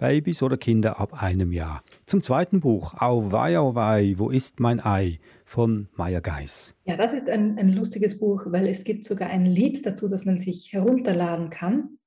Babys 0.00 0.42
oder 0.42 0.56
Kinder 0.56 0.98
ab 0.98 1.22
einem 1.22 1.52
Jahr. 1.52 1.84
Zum 2.06 2.22
zweiten 2.22 2.60
Buch, 2.60 2.94
Auweih, 2.94 3.58
Auweih, 3.58 4.14
wo 4.16 4.30
ist 4.30 4.58
mein 4.58 4.84
Ei? 4.84 5.20
von 5.44 5.88
Maya 5.96 6.20
Geis. 6.20 6.74
Ja, 6.84 6.96
das 6.96 7.12
ist 7.12 7.28
ein, 7.28 7.58
ein 7.58 7.70
lustiges 7.70 8.20
Buch, 8.20 8.46
weil 8.46 8.68
es 8.68 8.84
gibt 8.84 9.04
sogar 9.04 9.30
ein 9.30 9.44
Lied 9.44 9.84
dazu, 9.84 10.06
das 10.06 10.24
man 10.24 10.38
sich 10.38 10.72
herunterladen 10.72 11.50
kann 11.50 11.98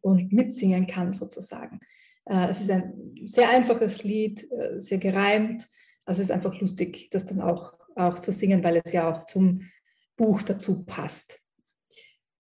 und 0.00 0.32
mitsingen 0.32 0.88
kann 0.88 1.12
sozusagen. 1.12 1.78
Äh, 2.24 2.48
es 2.48 2.60
ist 2.60 2.72
ein 2.72 3.14
sehr 3.26 3.48
einfaches 3.48 4.02
Lied, 4.02 4.50
äh, 4.50 4.80
sehr 4.80 4.98
gereimt. 4.98 5.68
Also 6.04 6.20
es 6.20 6.30
ist 6.30 6.34
einfach 6.34 6.60
lustig, 6.60 7.10
das 7.12 7.26
dann 7.26 7.40
auch, 7.40 7.74
auch 7.94 8.18
zu 8.18 8.32
singen, 8.32 8.64
weil 8.64 8.82
es 8.84 8.92
ja 8.92 9.08
auch 9.08 9.26
zum 9.26 9.62
Buch 10.16 10.42
dazu 10.42 10.84
passt. 10.84 11.40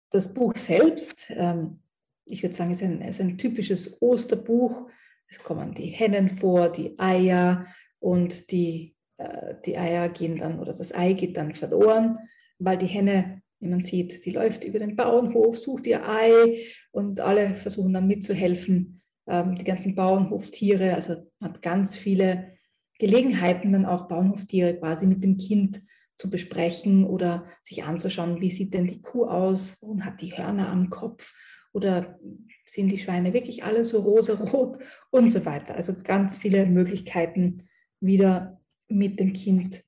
Das 0.10 0.34
Buch 0.34 0.56
selbst 0.56 1.28
ähm, 1.30 1.83
ich 2.26 2.44
würde 2.44 2.56
sagen, 2.56 2.72
es 2.72 2.82
ist 2.82 2.88
ein, 2.88 3.02
es 3.02 3.20
ist 3.20 3.22
ein 3.22 3.38
typisches 3.38 4.02
Osterbuch. 4.02 4.90
Es 5.28 5.40
kommen 5.40 5.74
die 5.74 5.88
Hennen 5.88 6.30
vor, 6.30 6.70
die 6.70 6.98
Eier 7.00 7.66
und 8.00 8.52
die, 8.52 8.96
äh, 9.18 9.56
die 9.66 9.78
Eier 9.78 10.10
gehen 10.10 10.38
dann 10.38 10.60
oder 10.60 10.74
das 10.74 10.94
Ei 10.94 11.14
geht 11.14 11.38
dann 11.38 11.54
verloren, 11.54 12.18
weil 12.60 12.78
die 12.78 12.88
Henne, 12.88 13.42
wie 13.60 13.68
man 13.68 13.84
sieht, 13.84 14.26
die 14.26 14.32
läuft 14.32 14.64
über 14.64 14.80
den 14.80 14.96
Bauernhof, 14.96 15.58
sucht 15.58 15.88
ihr 15.88 16.08
Ei 16.08 16.66
und 16.92 17.20
alle 17.20 17.56
versuchen 17.56 17.94
dann 17.94 18.08
mitzuhelfen. 18.08 19.02
Ähm, 19.28 19.56
die 19.56 19.64
ganzen 19.64 19.96
Bauernhoftiere, 19.96 20.96
also 20.96 21.16
man 21.40 21.54
hat 21.54 21.62
ganz 21.62 21.96
viele 21.96 22.54
Gelegenheiten, 23.00 23.72
dann 23.74 23.86
auch 23.86 24.08
Bauernhoftiere 24.08 24.78
quasi 24.78 25.08
mit 25.08 25.24
dem 25.24 25.38
Kind 25.38 25.82
zu 26.18 26.30
besprechen 26.30 27.06
oder 27.06 27.46
sich 27.64 27.84
anzuschauen, 27.84 28.40
wie 28.40 28.52
sieht 28.52 28.74
denn 28.74 28.88
die 28.88 29.02
Kuh 29.02 29.26
aus 29.26 29.76
und 29.82 30.06
hat 30.06 30.22
die 30.22 30.38
Hörner 30.38 30.70
am 30.70 30.90
Kopf 30.90 31.34
oder 31.74 32.20
sind 32.68 32.90
die 32.90 32.98
Schweine 32.98 33.34
wirklich 33.34 33.64
alle 33.64 33.84
so 33.86 34.00
rosarot 34.00 34.78
und 35.12 35.30
so 35.30 35.46
weiter. 35.46 35.76
Also 35.76 35.94
ganz 36.02 36.38
viele 36.38 36.66
Möglichkeiten, 36.66 37.68
wieder 38.00 38.62
mit 38.88 39.20
dem 39.20 39.34
Kind 39.34 39.84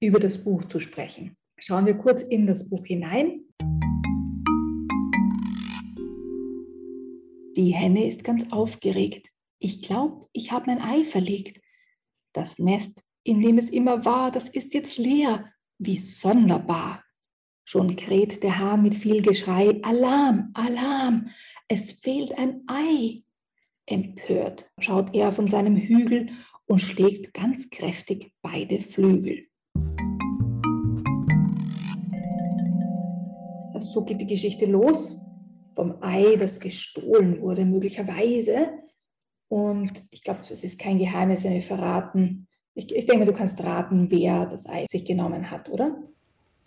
über 0.00 0.18
das 0.18 0.44
Buch 0.44 0.64
zu 0.64 0.78
sprechen. 0.78 1.36
Schauen 1.58 1.86
wir 1.86 1.94
kurz 1.94 2.22
in 2.22 2.46
das 2.46 2.68
Buch 2.68 2.84
hinein. 2.86 3.44
Die 7.56 7.72
Henne 7.72 8.06
ist 8.06 8.24
ganz 8.24 8.50
aufgeregt. 8.50 9.28
Ich 9.58 9.82
glaube, 9.82 10.28
ich 10.32 10.50
habe 10.50 10.66
mein 10.66 10.80
Ei 10.80 11.04
verlegt. 11.04 11.60
Das 12.32 12.58
Nest, 12.58 13.04
in 13.22 13.42
dem 13.42 13.58
es 13.58 13.70
immer 13.70 14.04
war, 14.04 14.32
das 14.32 14.48
ist 14.48 14.74
jetzt 14.74 14.98
leer. 14.98 15.52
Wie 15.78 15.96
sonderbar. 15.96 17.04
Schon 17.72 17.96
kräht 17.96 18.42
der 18.42 18.58
Hahn 18.58 18.82
mit 18.82 18.94
viel 18.94 19.22
Geschrei, 19.22 19.80
Alarm, 19.80 20.50
Alarm, 20.52 21.30
es 21.68 21.90
fehlt 21.90 22.36
ein 22.36 22.60
Ei. 22.66 23.22
Empört 23.86 24.70
schaut 24.78 25.14
er 25.14 25.32
von 25.32 25.46
seinem 25.46 25.76
Hügel 25.76 26.28
und 26.66 26.80
schlägt 26.80 27.32
ganz 27.32 27.70
kräftig 27.70 28.34
beide 28.42 28.78
Flügel. 28.78 29.46
Also 33.72 33.88
so 33.88 34.04
geht 34.04 34.20
die 34.20 34.26
Geschichte 34.26 34.66
los 34.66 35.16
vom 35.74 35.94
Ei, 36.02 36.36
das 36.36 36.60
gestohlen 36.60 37.40
wurde 37.40 37.64
möglicherweise. 37.64 38.68
Und 39.48 40.04
ich 40.10 40.22
glaube, 40.22 40.40
es 40.50 40.62
ist 40.62 40.78
kein 40.78 40.98
Geheimnis, 40.98 41.42
wenn 41.42 41.54
wir 41.54 41.62
verraten. 41.62 42.48
Ich, 42.74 42.94
ich 42.94 43.06
denke, 43.06 43.24
du 43.24 43.32
kannst 43.32 43.64
raten, 43.64 44.10
wer 44.10 44.44
das 44.44 44.66
Ei 44.66 44.84
sich 44.90 45.06
genommen 45.06 45.50
hat, 45.50 45.70
oder? 45.70 45.96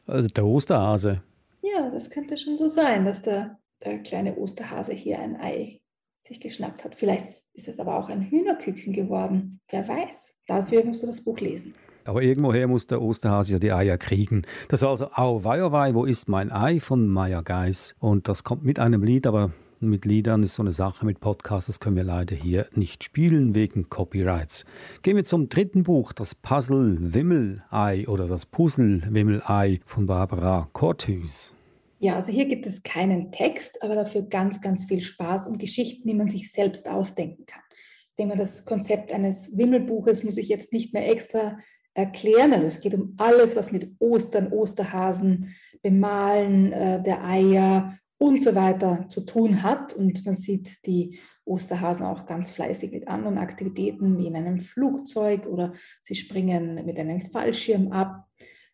Also 0.07 0.27
der 0.27 0.45
Osterhase. 0.45 1.23
Ja, 1.61 1.89
das 1.89 2.09
könnte 2.09 2.37
schon 2.37 2.57
so 2.57 2.67
sein, 2.67 3.05
dass 3.05 3.21
der, 3.21 3.57
der 3.83 3.99
kleine 3.99 4.37
Osterhase 4.37 4.93
hier 4.93 5.19
ein 5.19 5.35
Ei 5.39 5.81
sich 6.27 6.39
geschnappt 6.39 6.83
hat. 6.83 6.95
Vielleicht 6.95 7.43
ist 7.53 7.67
es 7.67 7.79
aber 7.79 7.97
auch 7.97 8.09
ein 8.09 8.21
Hühnerküken 8.21 8.93
geworden. 8.93 9.59
Wer 9.69 9.87
weiß. 9.87 10.33
Dafür 10.47 10.83
musst 10.83 11.03
du 11.03 11.07
das 11.07 11.21
Buch 11.21 11.39
lesen. 11.39 11.73
Aber 12.03 12.21
irgendwoher 12.21 12.67
muss 12.67 12.85
der 12.85 13.01
Osterhase 13.01 13.53
ja 13.53 13.59
die 13.59 13.71
Eier 13.71 13.97
kriegen. 13.97 14.43
Das 14.69 14.83
war 14.83 14.89
also 14.89 15.09
Au 15.11 15.43
wei, 15.43 15.63
au 15.63 15.71
wei, 15.71 15.93
wo 15.95 16.05
ist 16.05 16.29
mein 16.29 16.51
Ei 16.51 16.79
von 16.79 17.07
Maya 17.07 17.41
Geis. 17.41 17.95
Und 17.99 18.27
das 18.27 18.43
kommt 18.43 18.63
mit 18.63 18.79
einem 18.79 19.03
Lied, 19.03 19.25
aber 19.25 19.51
mit 19.79 20.05
Liedern 20.05 20.43
ist 20.43 20.55
so 20.55 20.63
eine 20.63 20.73
Sache 20.73 21.05
mit 21.05 21.19
Podcasts, 21.19 21.67
das 21.67 21.79
können 21.79 21.95
wir 21.95 22.03
leider 22.03 22.35
hier 22.35 22.67
nicht 22.73 23.03
spielen 23.03 23.55
wegen 23.55 23.89
Copyrights. 23.89 24.65
Gehen 25.01 25.15
wir 25.15 25.23
zum 25.23 25.49
dritten 25.49 25.83
Buch, 25.83 26.13
das 26.13 26.35
Puzzle 26.35 26.97
Wimmelei 27.13 28.07
oder 28.07 28.27
das 28.27 28.45
Puzzle 28.45 29.03
Wimmelei 29.09 29.79
von 29.85 30.05
Barbara 30.05 30.69
Korthus. 30.73 31.53
Ja, 31.99 32.15
also 32.15 32.31
hier 32.31 32.45
gibt 32.45 32.65
es 32.65 32.83
keinen 32.83 33.31
Text, 33.31 33.81
aber 33.81 33.95
dafür 33.95 34.21
ganz, 34.23 34.61
ganz 34.61 34.85
viel 34.85 35.01
Spaß 35.01 35.47
und 35.47 35.59
Geschichten, 35.59 36.07
die 36.07 36.13
man 36.13 36.29
sich 36.29 36.51
selbst 36.51 36.87
ausdenken 36.87 37.45
kann. 37.45 37.61
Ich 37.71 38.15
denke 38.17 38.35
mal, 38.35 38.41
das 38.41 38.65
Konzept 38.65 39.11
eines 39.11 39.57
Wimmelbuches 39.57 40.23
muss 40.23 40.37
ich 40.37 40.47
jetzt 40.47 40.71
nicht 40.71 40.93
mehr 40.93 41.09
extra 41.09 41.57
erklären. 41.93 42.53
Also 42.53 42.67
es 42.67 42.79
geht 42.79 42.93
um 42.93 43.15
alles, 43.17 43.55
was 43.55 43.71
mit 43.71 43.95
Ostern, 43.99 44.51
Osterhasen, 44.51 45.55
Bemalen 45.81 46.71
äh, 46.71 47.01
der 47.01 47.23
Eier 47.23 47.97
und 48.17 48.43
so 48.43 48.55
weiter 48.55 49.05
zu 49.09 49.21
tun 49.21 49.63
hat. 49.63 49.93
Und 49.93 50.25
man 50.25 50.35
sieht 50.35 50.85
die 50.85 51.19
Osterhasen 51.45 52.05
auch 52.05 52.25
ganz 52.25 52.49
fleißig 52.51 52.91
mit 52.91 53.07
anderen 53.07 53.37
Aktivitäten 53.37 54.17
wie 54.17 54.27
in 54.27 54.35
einem 54.35 54.61
Flugzeug 54.61 55.45
oder 55.45 55.73
sie 56.03 56.15
springen 56.15 56.83
mit 56.85 56.97
einem 56.97 57.21
Fallschirm 57.21 57.91
ab 57.91 58.27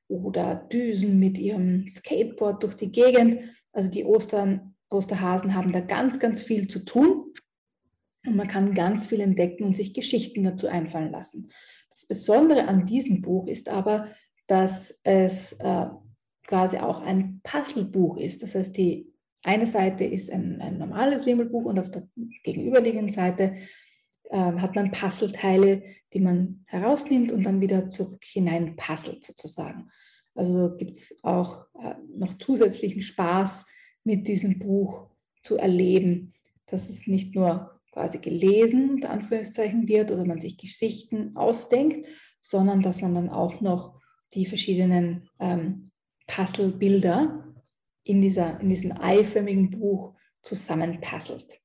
oder 0.07 0.55
düsen 0.55 1.19
mit 1.19 1.38
ihrem 1.38 1.88
Skateboard 1.88 2.63
durch 2.63 2.75
die 2.75 2.91
Gegend. 2.91 3.39
Also 3.74 3.89
die 3.89 4.05
Ostern, 4.05 4.75
Osterhasen 4.89 5.55
haben 5.55 5.71
da 5.71 5.79
ganz, 5.79 6.19
ganz 6.19 6.41
viel 6.41 6.67
zu 6.67 6.79
tun. 6.79 7.33
Und 8.25 8.36
man 8.36 8.48
kann 8.48 8.74
ganz 8.74 9.07
viel 9.07 9.21
entdecken 9.21 9.63
und 9.63 9.75
sich 9.75 9.93
Geschichten 9.93 10.43
dazu 10.43 10.67
einfallen 10.67 11.12
lassen. 11.12 11.50
Das 11.89 12.05
Besondere 12.05 12.67
an 12.67 12.86
diesem 12.86 13.21
Buch 13.21 13.48
ist 13.48 13.67
aber, 13.67 14.10
dass 14.48 14.93
es 15.03 15.53
äh, 15.53 15.88
quasi 16.45 16.77
auch 16.77 17.01
ein 17.01 17.41
Puzzlebuch 17.43 18.17
ist. 18.17 18.43
Das 18.43 18.53
heißt, 18.55 18.75
die 18.77 19.11
eine 19.43 19.67
Seite 19.67 20.03
ist 20.03 20.31
ein, 20.31 20.62
ein 20.62 20.77
normales 20.77 21.25
Wimmelbuch 21.25 21.65
und 21.65 21.79
auf 21.79 21.89
der 21.89 22.07
gegenüberliegenden 22.43 23.12
Seite 23.12 23.55
äh, 24.29 24.38
hat 24.38 24.75
man 24.75 24.91
Puzzleteile, 24.91 25.83
die 26.13 26.19
man 26.19 26.63
herausnimmt 26.67 27.31
und 27.31 27.43
dann 27.43 27.62
wieder 27.62 27.89
zurück 27.89 28.24
hinein 28.24 28.75
puzzelt 28.75 29.24
sozusagen. 29.24 29.88
Also 30.36 30.75
gibt 30.77 30.98
es 30.98 31.17
auch 31.24 31.65
äh, 31.81 31.95
noch 32.15 32.38
zusätzlichen 32.38 33.01
Spaß 33.01 33.65
mit 34.03 34.27
diesem 34.27 34.60
Buch 34.60 35.10
zu 35.43 35.57
erleben, 35.57 36.33
dass 36.67 36.89
es 36.89 37.07
nicht 37.07 37.36
nur 37.36 37.79
quasi 37.91 38.19
gelesen, 38.19 38.91
unter 38.91 39.10
Anführungszeichen, 39.10 39.88
wird 39.88 40.12
oder 40.12 40.24
man 40.24 40.39
sich 40.39 40.57
Geschichten 40.57 41.36
ausdenkt, 41.36 42.07
sondern 42.41 42.81
dass 42.81 43.01
man 43.01 43.13
dann 43.13 43.29
auch 43.29 43.60
noch 43.60 44.00
die 44.33 44.45
verschiedenen 44.45 45.29
ähm, 45.39 45.91
Puzzlebilder 46.27 47.50
in, 48.12 48.22
dieser, 48.22 48.60
in 48.60 48.70
diesem 48.70 48.91
eiförmigen 48.91 49.70
Buch 49.72 50.13
zusammenpuzzelt. 50.41 51.60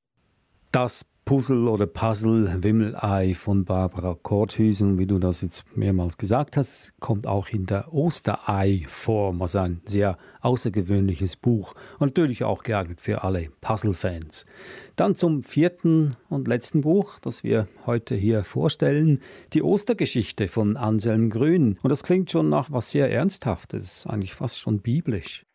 Das 0.71 1.05
Puzzle 1.25 1.67
oder 1.67 1.87
Puzzle 1.87 2.63
Wimmelei 2.63 3.33
von 3.33 3.65
Barbara 3.65 4.15
Korthüsen, 4.15 4.97
wie 4.97 5.05
du 5.05 5.19
das 5.19 5.41
jetzt 5.41 5.65
mehrmals 5.75 6.17
gesagt 6.17 6.55
hast, 6.55 6.93
kommt 7.01 7.27
auch 7.27 7.49
in 7.49 7.65
der 7.65 7.93
Osterei-Form, 7.93 9.41
also 9.41 9.59
ein 9.59 9.81
sehr 9.85 10.17
außergewöhnliches 10.39 11.35
Buch 11.35 11.73
und 11.99 12.15
natürlich 12.15 12.45
auch 12.45 12.63
geeignet 12.63 13.01
für 13.01 13.25
alle 13.25 13.49
Puzzle-Fans. 13.59 14.45
Dann 14.95 15.15
zum 15.15 15.43
vierten 15.43 16.15
und 16.29 16.47
letzten 16.47 16.79
Buch, 16.79 17.19
das 17.19 17.43
wir 17.43 17.67
heute 17.85 18.15
hier 18.15 18.45
vorstellen, 18.45 19.21
die 19.51 19.63
Ostergeschichte 19.63 20.47
von 20.47 20.77
Anselm 20.77 21.29
Grün. 21.29 21.77
Und 21.83 21.89
das 21.89 22.03
klingt 22.03 22.31
schon 22.31 22.47
nach 22.47 22.71
was 22.71 22.91
sehr 22.91 23.11
Ernsthaftes, 23.11 24.07
eigentlich 24.07 24.33
fast 24.33 24.59
schon 24.59 24.79
biblisch. 24.79 25.46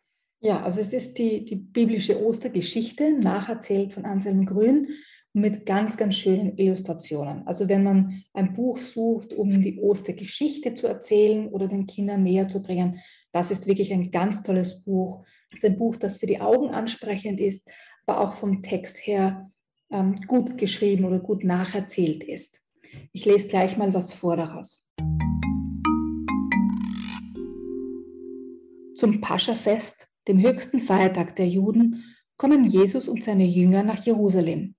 Ja, 0.43 0.61
also 0.61 0.81
es 0.81 0.91
ist 0.91 1.17
die, 1.17 1.45
die 1.45 1.55
biblische 1.55 2.21
Ostergeschichte, 2.21 3.17
nacherzählt 3.17 3.93
von 3.93 4.03
Anselm 4.03 4.45
Grün 4.45 4.89
mit 5.31 5.65
ganz, 5.65 5.95
ganz 5.95 6.15
schönen 6.15 6.57
Illustrationen. 6.57 7.47
Also 7.47 7.69
wenn 7.69 7.81
man 7.81 8.21
ein 8.33 8.53
Buch 8.53 8.77
sucht, 8.79 9.33
um 9.33 9.61
die 9.61 9.79
Ostergeschichte 9.79 10.73
zu 10.73 10.87
erzählen 10.87 11.47
oder 11.47 11.69
den 11.69 11.87
Kindern 11.87 12.23
näher 12.23 12.49
zu 12.49 12.61
bringen, 12.61 12.99
das 13.31 13.51
ist 13.51 13.67
wirklich 13.67 13.93
ein 13.93 14.11
ganz 14.11 14.43
tolles 14.43 14.83
Buch. 14.83 15.23
Es 15.49 15.63
ist 15.63 15.65
ein 15.65 15.77
Buch, 15.77 15.95
das 15.95 16.17
für 16.17 16.25
die 16.25 16.41
Augen 16.41 16.71
ansprechend 16.71 17.39
ist, 17.39 17.65
aber 18.05 18.19
auch 18.19 18.33
vom 18.33 18.61
Text 18.61 18.97
her 19.07 19.49
ähm, 19.91 20.13
gut 20.27 20.57
geschrieben 20.57 21.05
oder 21.05 21.19
gut 21.19 21.45
nacherzählt 21.45 22.21
ist. 22.21 22.59
Ich 23.13 23.23
lese 23.23 23.47
gleich 23.47 23.77
mal 23.77 23.93
was 23.93 24.11
vor 24.11 24.35
daraus. 24.35 24.85
Zum 28.97 29.21
Paschafest, 29.21 30.09
dem 30.27 30.41
höchsten 30.41 30.79
Feiertag 30.79 31.35
der 31.35 31.47
Juden, 31.47 32.03
kommen 32.37 32.65
Jesus 32.65 33.07
und 33.07 33.23
seine 33.23 33.45
Jünger 33.45 33.83
nach 33.83 34.05
Jerusalem. 34.05 34.75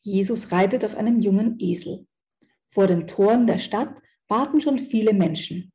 Jesus 0.00 0.52
reitet 0.52 0.84
auf 0.84 0.96
einem 0.96 1.20
jungen 1.20 1.56
Esel. 1.58 2.06
Vor 2.66 2.86
den 2.86 3.06
Toren 3.06 3.46
der 3.46 3.58
Stadt 3.58 3.94
warten 4.28 4.60
schon 4.60 4.78
viele 4.78 5.12
Menschen. 5.12 5.72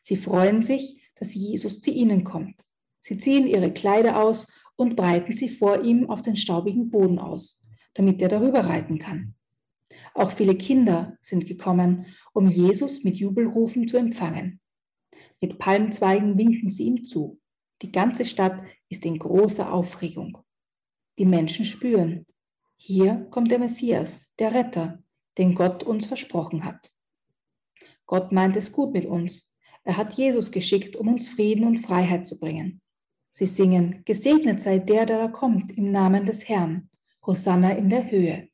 Sie 0.00 0.16
freuen 0.16 0.62
sich, 0.62 1.02
dass 1.16 1.34
Jesus 1.34 1.80
zu 1.80 1.90
ihnen 1.90 2.24
kommt. 2.24 2.60
Sie 3.00 3.18
ziehen 3.18 3.46
ihre 3.46 3.72
Kleider 3.72 4.22
aus 4.22 4.46
und 4.76 4.96
breiten 4.96 5.32
sie 5.32 5.48
vor 5.48 5.82
ihm 5.82 6.10
auf 6.10 6.22
den 6.22 6.36
staubigen 6.36 6.90
Boden 6.90 7.18
aus, 7.18 7.60
damit 7.94 8.20
er 8.20 8.28
darüber 8.28 8.60
reiten 8.60 8.98
kann. 8.98 9.34
Auch 10.14 10.30
viele 10.32 10.56
Kinder 10.56 11.16
sind 11.20 11.46
gekommen, 11.46 12.06
um 12.32 12.48
Jesus 12.48 13.04
mit 13.04 13.16
Jubelrufen 13.16 13.88
zu 13.88 13.96
empfangen. 13.96 14.60
Mit 15.40 15.58
Palmzweigen 15.58 16.38
winken 16.38 16.70
sie 16.70 16.84
ihm 16.84 17.04
zu. 17.04 17.38
Die 17.82 17.92
ganze 17.92 18.24
Stadt 18.24 18.62
ist 18.88 19.04
in 19.04 19.18
großer 19.18 19.72
Aufregung. 19.72 20.38
Die 21.18 21.26
Menschen 21.26 21.64
spüren, 21.64 22.26
hier 22.76 23.26
kommt 23.30 23.50
der 23.50 23.58
Messias, 23.58 24.32
der 24.38 24.52
Retter, 24.54 25.02
den 25.38 25.54
Gott 25.54 25.82
uns 25.82 26.06
versprochen 26.06 26.64
hat. 26.64 26.92
Gott 28.06 28.32
meint 28.32 28.56
es 28.56 28.72
gut 28.72 28.92
mit 28.92 29.06
uns. 29.06 29.50
Er 29.82 29.96
hat 29.96 30.14
Jesus 30.14 30.50
geschickt, 30.50 30.96
um 30.96 31.08
uns 31.08 31.28
Frieden 31.28 31.66
und 31.66 31.78
Freiheit 31.78 32.26
zu 32.26 32.38
bringen. 32.38 32.80
Sie 33.32 33.46
singen, 33.46 34.02
gesegnet 34.04 34.62
sei 34.62 34.78
der, 34.78 35.06
der 35.06 35.18
da 35.18 35.28
kommt, 35.28 35.70
im 35.72 35.90
Namen 35.90 36.26
des 36.26 36.48
Herrn. 36.48 36.90
Hosanna 37.26 37.72
in 37.72 37.90
der 37.90 38.10
Höhe. 38.10 38.48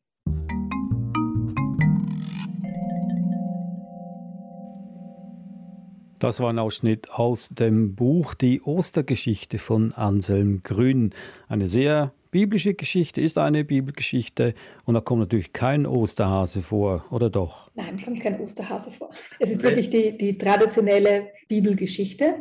Das 6.23 6.39
war 6.39 6.51
ein 6.51 6.61
Ausschnitt 6.61 7.11
aus 7.11 7.49
dem 7.49 7.97
Buch 7.97 8.35
Die 8.35 8.63
Ostergeschichte 8.63 9.59
von 9.59 9.93
Anselm 9.93 10.63
Grün. 10.63 11.13
Eine 11.49 11.67
sehr 11.67 12.13
biblische 12.31 12.75
Geschichte, 12.75 13.21
ist 13.21 13.39
eine 13.39 13.65
Bibelgeschichte 13.65 14.55
und 14.85 14.95
da 14.95 15.01
kommt 15.01 15.19
natürlich 15.19 15.53
kein 15.53 15.85
Osterhase 15.85 16.63
vor, 16.63 17.07
oder 17.11 17.29
doch? 17.29 17.73
Nein, 17.75 18.01
kommt 18.01 18.21
kein 18.21 18.39
Osterhase 18.39 18.93
vor. 18.93 19.11
Es 19.41 19.51
ist 19.51 19.65
wirklich 19.65 19.91
die, 19.91 20.17
die 20.17 20.39
traditionelle 20.39 21.27
Bibelgeschichte 21.49 22.37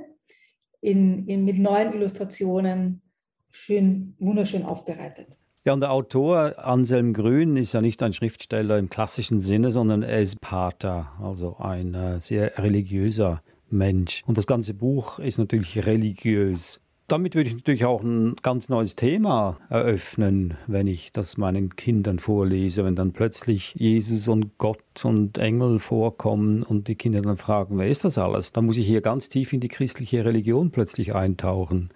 in, 0.82 1.26
in, 1.26 1.44
mit 1.44 1.58
neuen 1.58 1.92
Illustrationen, 1.92 3.02
schön, 3.50 4.16
wunderschön 4.20 4.62
aufbereitet. 4.62 5.26
Ja, 5.66 5.74
und 5.74 5.82
der 5.82 5.92
Autor 5.92 6.60
Anselm 6.60 7.14
Grün 7.14 7.58
ist 7.58 7.74
ja 7.74 7.82
nicht 7.82 8.04
ein 8.04 8.14
Schriftsteller 8.14 8.78
im 8.78 8.92
klassischen 8.92 9.40
Sinne, 9.40 9.72
sondern 9.72 10.04
er 10.04 10.22
ist 10.22 10.40
Pater, 10.40 11.14
also 11.20 11.58
ein 11.58 11.96
äh, 11.96 12.22
sehr 12.22 12.60
religiöser 12.60 13.42
Mensch. 13.72 14.24
Und 14.26 14.38
das 14.38 14.48
ganze 14.48 14.74
Buch 14.74 15.20
ist 15.20 15.38
natürlich 15.38 15.86
religiös 15.86 16.80
damit 17.12 17.36
würde 17.36 17.50
ich 17.50 17.56
natürlich 17.56 17.84
auch 17.84 18.02
ein 18.02 18.36
ganz 18.42 18.70
neues 18.70 18.96
Thema 18.96 19.58
eröffnen, 19.70 20.58
wenn 20.68 20.88
ich 20.88 21.12
das 21.12 21.38
meinen 21.38 21.76
Kindern 21.76 22.20
vorlese, 22.20 22.86
wenn 22.86 22.96
dann 22.96 23.12
plötzlich 23.12 23.76
Jesus 23.76 24.30
und 24.30 24.58
Gott 24.58 25.04
und 25.04 25.38
Engel 25.38 25.80
vorkommen 25.80 26.64
und 26.64 26.88
die 26.88 26.96
Kinder 26.96 27.22
dann 27.22 27.36
fragen, 27.36 27.78
wer 27.78 27.88
ist 27.88 28.06
das 28.06 28.18
alles? 28.18 28.54
Dann 28.54 28.66
muss 28.66 28.78
ich 28.78 28.88
hier 28.88 29.02
ganz 29.02 29.28
tief 29.28 29.52
in 29.52 29.60
die 29.60 29.68
christliche 29.68 30.24
Religion 30.24 30.72
plötzlich 30.72 31.14
eintauchen. 31.14 31.90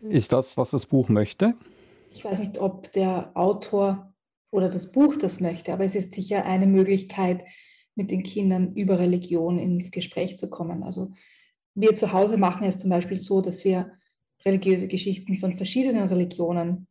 Ist 0.00 0.32
das, 0.32 0.56
was 0.56 0.70
das 0.70 0.86
Buch 0.86 1.08
möchte? 1.08 1.54
Ich 2.10 2.24
weiß 2.24 2.40
nicht, 2.40 2.58
ob 2.58 2.90
der 2.92 3.30
Autor 3.34 4.12
oder 4.50 4.68
das 4.68 4.90
Buch 4.90 5.14
das 5.14 5.38
möchte, 5.38 5.72
aber 5.72 5.84
es 5.84 5.94
ist 5.94 6.14
sicher 6.14 6.44
eine 6.44 6.66
Möglichkeit, 6.66 7.44
mit 7.98 8.10
den 8.10 8.22
Kindern 8.22 8.74
über 8.74 8.98
Religion 8.98 9.58
ins 9.58 9.90
Gespräch 9.90 10.38
zu 10.38 10.48
kommen. 10.48 10.82
Also 10.82 11.12
wir 11.74 11.94
zu 11.94 12.12
Hause 12.12 12.38
machen 12.38 12.66
es 12.66 12.78
zum 12.78 12.88
Beispiel 12.88 13.18
so, 13.18 13.42
dass 13.42 13.64
wir 13.64 13.92
religiöse 14.44 14.88
Geschichten 14.88 15.36
von 15.36 15.56
verschiedenen 15.56 16.08
Religionen 16.08 16.86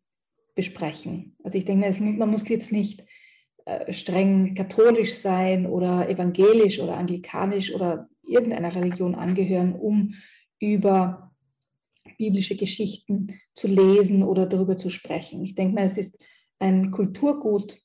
besprechen. 0.54 1.36
Also 1.44 1.58
ich 1.58 1.66
denke, 1.66 1.92
man 2.04 2.30
muss 2.30 2.48
jetzt 2.50 2.72
nicht 2.72 3.04
äh, 3.66 3.92
streng 3.94 4.54
katholisch 4.54 5.16
sein 5.16 5.66
oder 5.66 6.10
evangelisch 6.10 6.80
oder 6.80 6.98
anglikanisch 6.98 7.74
oder 7.74 8.10
irgendeiner 8.24 8.76
Religion 8.76 9.16
angehören, 9.16 9.74
um 9.74 10.14
über 10.60 11.32
biblische 12.18 12.56
Geschichten 12.56 13.40
zu 13.54 13.68
lesen 13.68 14.24
oder 14.24 14.46
darüber 14.46 14.76
zu 14.76 14.90
sprechen. 14.90 15.42
Ich 15.42 15.54
denke 15.54 15.76
mal, 15.76 15.86
es 15.86 15.98
ist 15.98 16.26
ein 16.60 16.92
Kulturgut, 16.92 17.78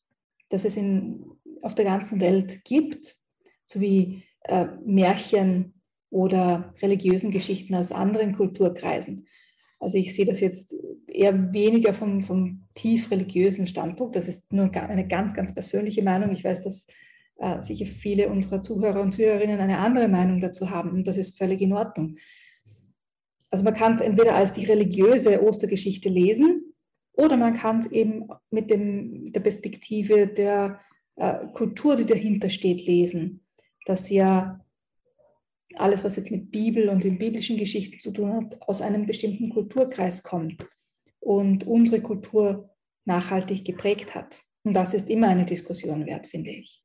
das 0.48 0.64
es 0.64 0.76
in, 0.76 1.24
auf 1.62 1.74
der 1.74 1.84
ganzen 1.84 2.20
Welt 2.20 2.64
gibt, 2.64 3.16
sowie 3.64 4.22
äh, 4.42 4.66
Märchen 4.84 5.74
oder 6.10 6.74
religiösen 6.82 7.30
Geschichten 7.30 7.74
aus 7.74 7.92
anderen 7.92 8.34
Kulturkreisen. 8.34 9.26
Also 9.80 9.98
ich 9.98 10.14
sehe 10.14 10.26
das 10.26 10.40
jetzt 10.40 10.76
eher 11.08 11.52
weniger 11.52 11.92
vom, 11.92 12.22
vom 12.22 12.64
tief 12.74 13.10
religiösen 13.10 13.66
Standpunkt. 13.66 14.14
Das 14.14 14.28
ist 14.28 14.52
nur 14.52 14.70
eine 14.74 15.08
ganz, 15.08 15.34
ganz 15.34 15.54
persönliche 15.54 16.02
Meinung. 16.02 16.30
Ich 16.30 16.44
weiß, 16.44 16.62
dass 16.62 16.86
äh, 17.38 17.60
sicher 17.60 17.86
viele 17.86 18.28
unserer 18.28 18.62
Zuhörer 18.62 19.00
und 19.00 19.12
Zuhörerinnen 19.12 19.58
eine 19.58 19.78
andere 19.78 20.08
Meinung 20.08 20.40
dazu 20.40 20.70
haben 20.70 20.90
und 20.90 21.08
das 21.08 21.16
ist 21.16 21.36
völlig 21.36 21.60
in 21.60 21.72
Ordnung. 21.72 22.16
Also 23.50 23.64
man 23.64 23.74
kann 23.74 23.94
es 23.94 24.00
entweder 24.00 24.34
als 24.34 24.52
die 24.52 24.64
religiöse 24.64 25.42
Ostergeschichte 25.42 26.08
lesen 26.08 26.72
oder 27.14 27.36
man 27.36 27.54
kann 27.54 27.80
es 27.80 27.86
eben 27.88 28.28
mit, 28.50 28.70
dem, 28.70 29.24
mit 29.24 29.34
der 29.34 29.40
Perspektive 29.40 30.26
der 30.26 30.80
äh, 31.16 31.46
Kultur, 31.52 31.96
die 31.96 32.06
dahinter 32.06 32.50
steht, 32.50 32.86
lesen. 32.86 33.44
Dass 33.86 34.10
ja 34.10 34.64
alles, 35.74 36.04
was 36.04 36.16
jetzt 36.16 36.30
mit 36.30 36.50
Bibel 36.50 36.88
und 36.88 37.04
den 37.04 37.18
biblischen 37.18 37.56
Geschichten 37.56 38.00
zu 38.00 38.10
tun 38.10 38.32
hat, 38.34 38.62
aus 38.62 38.80
einem 38.80 39.06
bestimmten 39.06 39.50
Kulturkreis 39.50 40.22
kommt 40.22 40.68
und 41.20 41.66
unsere 41.66 42.00
Kultur 42.02 42.70
nachhaltig 43.04 43.64
geprägt 43.64 44.14
hat. 44.14 44.40
Und 44.64 44.74
das 44.74 44.94
ist 44.94 45.10
immer 45.10 45.28
eine 45.28 45.44
Diskussion 45.44 46.06
wert, 46.06 46.26
finde 46.26 46.50
ich. 46.50 46.82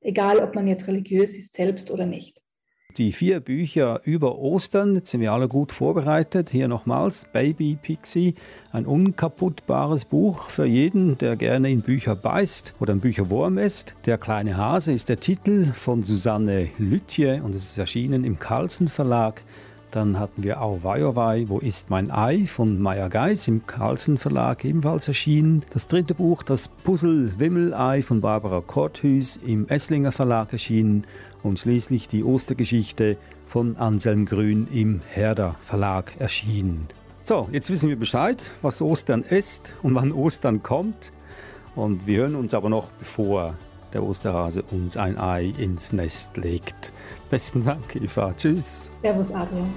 Egal, 0.00 0.38
ob 0.38 0.54
man 0.54 0.66
jetzt 0.66 0.86
religiös 0.86 1.36
ist 1.36 1.54
selbst 1.54 1.90
oder 1.90 2.06
nicht. 2.06 2.42
Die 2.96 3.12
vier 3.12 3.38
Bücher 3.38 4.00
über 4.04 4.38
Ostern, 4.38 4.96
jetzt 4.96 5.10
sind 5.10 5.20
wir 5.20 5.32
alle 5.32 5.46
gut 5.46 5.70
vorbereitet. 5.70 6.50
Hier 6.50 6.66
nochmals 6.66 7.24
Baby 7.32 7.78
Pixie, 7.80 8.34
ein 8.72 8.84
unkaputtbares 8.84 10.04
Buch 10.04 10.48
für 10.48 10.64
jeden, 10.64 11.16
der 11.18 11.36
gerne 11.36 11.70
in 11.70 11.82
Bücher 11.82 12.16
beißt 12.16 12.74
oder 12.80 12.92
in 12.92 13.00
Bücherwurm 13.00 13.58
ist. 13.58 13.94
Der 14.06 14.18
kleine 14.18 14.56
Hase 14.56 14.92
ist 14.92 15.08
der 15.08 15.20
Titel 15.20 15.72
von 15.72 16.02
Susanne 16.02 16.68
Lütje 16.78 17.42
und 17.44 17.54
es 17.54 17.70
ist 17.70 17.78
erschienen 17.78 18.24
im 18.24 18.40
Carlsen 18.40 18.88
Verlag. 18.88 19.42
Dann 19.92 20.20
hatten 20.20 20.44
wir 20.44 20.62
Auweihowei, 20.62 21.46
Wo 21.48 21.58
ist 21.58 21.90
mein 21.90 22.12
Ei 22.12 22.46
von 22.46 22.80
Maya 22.80 23.08
Geis 23.08 23.48
im 23.48 23.66
Carlsen 23.66 24.18
Verlag 24.18 24.64
ebenfalls 24.64 25.08
erschienen. 25.08 25.64
Das 25.72 25.88
dritte 25.88 26.14
Buch, 26.14 26.44
das 26.44 26.68
Puzzle 26.68 27.32
Wimmelei 27.38 28.02
von 28.02 28.20
Barbara 28.20 28.62
Korthüs 28.64 29.36
im 29.44 29.68
Esslinger 29.68 30.12
Verlag 30.12 30.52
erschienen 30.52 31.04
und 31.42 31.58
schließlich 31.58 32.08
die 32.08 32.24
Ostergeschichte 32.24 33.16
von 33.46 33.76
Anselm 33.76 34.26
Grün 34.26 34.68
im 34.72 35.00
Herder 35.08 35.56
Verlag 35.60 36.12
erschienen. 36.18 36.88
So, 37.24 37.48
jetzt 37.52 37.70
wissen 37.70 37.88
wir 37.88 37.96
Bescheid, 37.96 38.50
was 38.62 38.82
Ostern 38.82 39.22
ist 39.22 39.74
und 39.82 39.94
wann 39.94 40.12
Ostern 40.12 40.62
kommt. 40.62 41.12
Und 41.76 42.06
wir 42.06 42.20
hören 42.20 42.34
uns 42.34 42.54
aber 42.54 42.68
noch, 42.68 42.88
bevor 42.98 43.54
der 43.92 44.02
Osterhase 44.02 44.62
uns 44.70 44.96
ein 44.96 45.18
Ei 45.18 45.52
ins 45.58 45.92
Nest 45.92 46.36
legt. 46.36 46.92
Besten 47.28 47.64
Dank, 47.64 47.96
Eva. 47.96 48.34
Tschüss. 48.36 48.90
Servus, 49.02 49.30
Adrian. 49.32 49.72